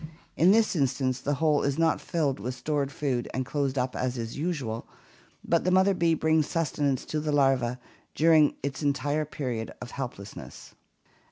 In 0.35 0.49
this 0.49 0.75
instance 0.75 1.21
the 1.21 1.35
hole 1.35 1.61
is 1.61 1.77
not 1.77 2.01
filled 2.01 2.39
with 2.39 2.55
stored 2.55 2.91
food 2.91 3.29
and 3.35 3.45
closed 3.45 3.77
up 3.77 3.95
as 3.95 4.17
is 4.17 4.35
usual, 4.35 4.87
but 5.45 5.63
the 5.63 5.69
mother 5.69 5.93
bee 5.93 6.15
brings 6.15 6.47
sustenance 6.47 7.05
to 7.05 7.19
the 7.19 7.31
larva 7.31 7.79
during 8.15 8.55
its 8.63 8.81
entire 8.81 9.25
period 9.25 9.69
of 9.79 9.91
helplessness. 9.91 10.73